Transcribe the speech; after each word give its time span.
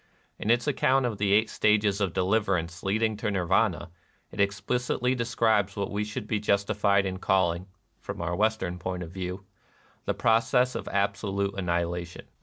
In 0.39 0.49
its 0.49 0.65
account 0.65 1.05
of 1.05 1.19
the 1.19 1.31
Eight 1.31 1.47
Stages 1.47 2.01
of 2.01 2.11
Deliverance 2.11 2.81
leading 2.81 3.15
to 3.17 3.29
Nirvana, 3.29 3.91
it 4.31 4.39
explicitly 4.41 5.13
describes 5.13 5.75
what 5.75 5.91
we 5.91 6.03
should 6.03 6.25
be 6.25 6.39
justified 6.39 7.05
in 7.05 7.19
call 7.19 7.51
ing, 7.51 7.67
from 7.99 8.19
our 8.19 8.35
Western 8.35 8.79
point 8.79 9.03
of 9.03 9.11
view, 9.11 9.45
the 10.05 10.15
pro 10.15 10.39
cess 10.39 10.73
of 10.73 10.87
absolute 10.87 11.53
annihilation. 11.55 12.25